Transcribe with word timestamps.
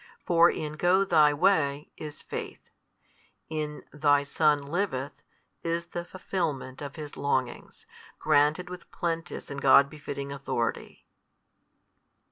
For 0.25 0.49
in 0.49 0.73
Go 0.77 1.03
thy 1.03 1.31
way 1.31 1.91
is 1.95 2.23
Faith: 2.23 2.71
in 3.49 3.83
thy 3.93 4.23
son 4.23 4.59
liveth 4.63 5.21
is 5.61 5.85
the 5.85 6.03
fulfilment 6.03 6.81
of 6.81 6.95
his 6.95 7.15
longings, 7.15 7.85
granted 8.17 8.67
with 8.67 8.89
plenteous 8.89 9.51
and 9.51 9.61
God 9.61 9.91
befitting 9.91 10.31
Authority. 10.31 11.05